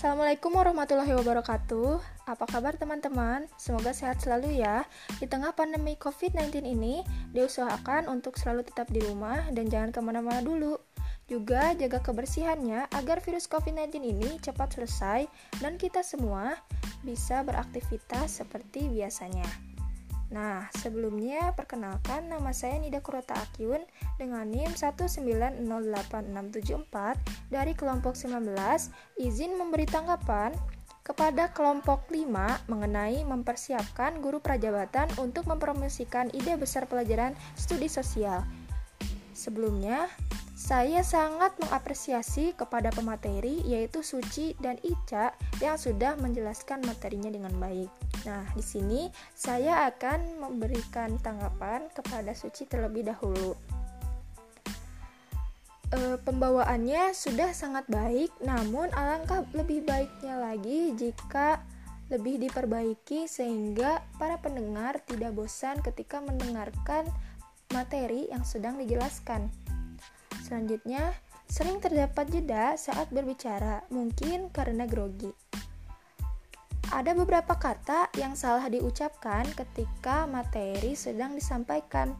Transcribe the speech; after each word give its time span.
Assalamualaikum 0.00 0.56
warahmatullahi 0.56 1.12
wabarakatuh. 1.12 2.00
Apa 2.24 2.48
kabar 2.48 2.72
teman-teman? 2.72 3.44
Semoga 3.60 3.92
sehat 3.92 4.24
selalu 4.24 4.64
ya. 4.64 4.88
Di 5.20 5.28
tengah 5.28 5.52
pandemi 5.52 5.92
COVID-19 6.00 6.64
ini, 6.64 7.04
diusahakan 7.36 8.08
untuk 8.08 8.40
selalu 8.40 8.64
tetap 8.64 8.88
di 8.88 9.04
rumah 9.04 9.44
dan 9.52 9.68
jangan 9.68 9.92
ke 9.92 10.00
mana-mana 10.00 10.40
dulu. 10.40 10.80
Juga 11.28 11.76
jaga 11.76 12.00
kebersihannya 12.00 12.88
agar 12.96 13.20
virus 13.20 13.44
COVID-19 13.52 14.00
ini 14.00 14.40
cepat 14.40 14.72
selesai 14.72 15.28
dan 15.60 15.76
kita 15.76 16.00
semua 16.00 16.56
bisa 17.04 17.44
beraktivitas 17.44 18.40
seperti 18.40 18.88
biasanya. 18.88 19.69
Nah, 20.30 20.70
sebelumnya 20.78 21.50
perkenalkan 21.58 22.30
nama 22.30 22.54
saya 22.54 22.78
Nida 22.78 23.02
Kurota 23.02 23.34
Akyun 23.34 23.82
dengan 24.14 24.46
NIM 24.46 24.78
1908674 24.78 25.66
dari 27.50 27.74
kelompok 27.74 28.14
19 28.14 28.54
izin 29.18 29.58
memberi 29.58 29.90
tanggapan 29.90 30.54
kepada 31.02 31.50
kelompok 31.50 32.06
5 32.06 32.70
mengenai 32.70 33.26
mempersiapkan 33.26 34.22
guru 34.22 34.38
prajabatan 34.38 35.10
untuk 35.18 35.50
mempromosikan 35.50 36.30
ide 36.30 36.54
besar 36.54 36.86
pelajaran 36.86 37.34
studi 37.58 37.90
sosial. 37.90 38.46
Sebelumnya, 39.40 40.04
saya 40.52 41.00
sangat 41.00 41.56
mengapresiasi 41.56 42.52
kepada 42.52 42.92
pemateri 42.92 43.64
yaitu 43.64 44.04
Suci 44.04 44.52
dan 44.60 44.76
Ica 44.84 45.32
yang 45.64 45.80
sudah 45.80 46.20
menjelaskan 46.20 46.84
materinya 46.84 47.32
dengan 47.32 47.56
baik. 47.56 47.88
Nah, 48.28 48.44
di 48.52 48.60
sini 48.60 49.08
saya 49.32 49.88
akan 49.88 50.44
memberikan 50.44 51.16
tanggapan 51.24 51.88
kepada 51.96 52.36
Suci 52.36 52.68
terlebih 52.68 53.08
dahulu. 53.08 53.56
E, 55.88 56.20
pembawaannya 56.20 57.16
sudah 57.16 57.56
sangat 57.56 57.88
baik, 57.88 58.28
namun 58.44 58.92
alangkah 58.92 59.48
lebih 59.56 59.88
baiknya 59.88 60.36
lagi 60.36 60.92
jika 61.00 61.64
lebih 62.12 62.36
diperbaiki 62.36 63.24
sehingga 63.24 64.04
para 64.20 64.36
pendengar 64.36 65.00
tidak 65.08 65.32
bosan 65.32 65.80
ketika 65.80 66.20
mendengarkan 66.20 67.08
materi 67.70 68.26
yang 68.30 68.42
sedang 68.42 68.78
dijelaskan. 68.78 69.50
Selanjutnya, 70.42 71.14
sering 71.46 71.78
terdapat 71.78 72.26
jeda 72.30 72.74
saat 72.74 73.10
berbicara, 73.14 73.86
mungkin 73.90 74.50
karena 74.50 74.86
grogi. 74.86 75.30
Ada 76.90 77.14
beberapa 77.14 77.54
kata 77.54 78.10
yang 78.18 78.34
salah 78.34 78.66
diucapkan 78.66 79.46
ketika 79.54 80.26
materi 80.26 80.98
sedang 80.98 81.38
disampaikan. 81.38 82.18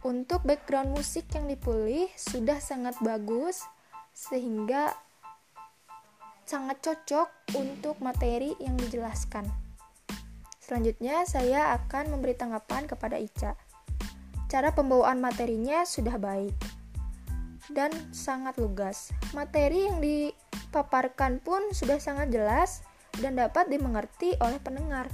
Untuk 0.00 0.40
background 0.48 0.96
musik 0.96 1.28
yang 1.36 1.44
dipilih 1.44 2.08
sudah 2.16 2.56
sangat 2.56 2.96
bagus, 3.04 3.60
sehingga 4.16 4.96
sangat 6.48 6.80
cocok 6.80 7.28
untuk 7.60 8.00
materi 8.00 8.56
yang 8.56 8.80
dijelaskan. 8.80 9.44
Selanjutnya, 10.56 11.28
saya 11.28 11.76
akan 11.76 12.16
memberi 12.16 12.32
tanggapan 12.32 12.88
kepada 12.88 13.20
Ica. 13.20 13.52
Cara 14.50 14.74
pembawaan 14.74 15.22
materinya 15.22 15.86
sudah 15.86 16.18
baik 16.18 16.58
dan 17.70 17.94
sangat 18.10 18.58
lugas. 18.58 19.14
Materi 19.30 19.86
yang 19.86 20.02
dipaparkan 20.02 21.38
pun 21.38 21.70
sudah 21.70 22.02
sangat 22.02 22.34
jelas 22.34 22.82
dan 23.22 23.38
dapat 23.38 23.70
dimengerti 23.70 24.34
oleh 24.42 24.58
pendengar. 24.58 25.06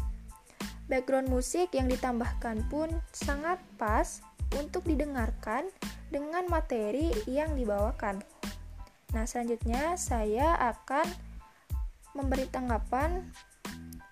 Background 0.89 1.29
musik 1.29 1.69
yang 1.77 1.93
ditambahkan 1.93 2.65
pun 2.73 2.89
sangat 3.13 3.61
pas 3.77 4.25
untuk 4.57 4.89
didengarkan 4.89 5.69
dengan 6.09 6.49
materi 6.49 7.13
yang 7.29 7.53
dibawakan. 7.59 8.25
Nah, 9.13 9.29
selanjutnya 9.29 10.01
saya 10.01 10.57
akan 10.73 11.05
memberi 12.17 12.49
tanggapan 12.49 13.29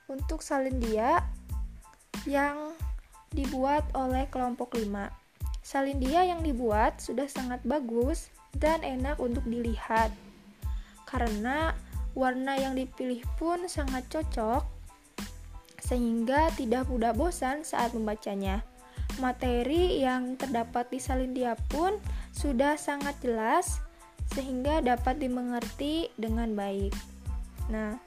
untuk 0.05 0.45
salindia 0.45 1.25
yang 2.29 2.77
dibuat 3.35 3.83
oleh 3.99 4.31
kelompok 4.31 4.79
5. 4.79 4.87
Salindia 5.65 6.23
yang 6.23 6.41
dibuat 6.41 7.03
sudah 7.03 7.27
sangat 7.27 7.59
bagus 7.67 8.31
dan 8.55 8.87
enak 8.87 9.19
untuk 9.19 9.43
dilihat. 9.45 10.15
Karena 11.05 11.75
warna 12.15 12.55
yang 12.55 12.79
dipilih 12.79 13.27
pun 13.37 13.67
sangat 13.67 14.07
cocok 14.07 14.63
sehingga 15.85 16.49
tidak 16.57 16.89
mudah 16.89 17.13
bosan 17.13 17.67
saat 17.67 17.93
membacanya. 17.93 18.65
Materi 19.21 20.01
yang 20.01 20.35
terdapat 20.41 20.89
di 20.89 20.99
Salindia 20.99 21.55
pun 21.69 22.01
sudah 22.33 22.75
sangat 22.81 23.15
jelas 23.21 23.85
sehingga 24.33 24.81
dapat 24.81 25.21
dimengerti 25.21 26.09
dengan 26.17 26.57
baik. 26.57 26.91
Nah, 27.69 28.01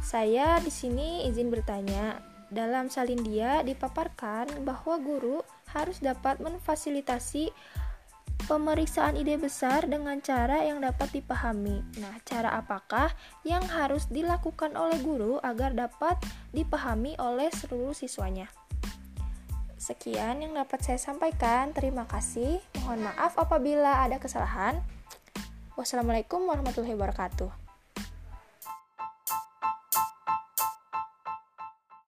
saya 0.00 0.56
di 0.64 0.72
sini 0.72 1.28
izin 1.28 1.52
bertanya, 1.52 2.27
dalam 2.48 2.88
Salindia 2.88 3.60
dipaparkan 3.64 4.64
bahwa 4.64 4.96
guru 5.00 5.44
harus 5.72 6.00
dapat 6.00 6.40
memfasilitasi 6.40 7.52
pemeriksaan 8.48 9.20
ide 9.20 9.36
besar 9.36 9.84
dengan 9.84 10.24
cara 10.24 10.64
yang 10.64 10.80
dapat 10.80 11.12
dipahami. 11.12 11.84
Nah, 12.00 12.16
cara 12.24 12.56
apakah 12.56 13.12
yang 13.44 13.60
harus 13.68 14.08
dilakukan 14.08 14.72
oleh 14.72 14.96
guru 15.04 15.36
agar 15.44 15.76
dapat 15.76 16.16
dipahami 16.56 17.12
oleh 17.20 17.52
seluruh 17.52 17.92
siswanya? 17.92 18.48
Sekian 19.76 20.40
yang 20.40 20.56
dapat 20.56 20.80
saya 20.80 20.98
sampaikan. 20.98 21.76
Terima 21.76 22.08
kasih. 22.08 22.58
Mohon 22.82 23.12
maaf 23.12 23.36
apabila 23.36 24.02
ada 24.02 24.16
kesalahan. 24.16 24.80
Wassalamualaikum 25.78 26.42
warahmatullahi 26.48 26.98
wabarakatuh. 26.98 27.67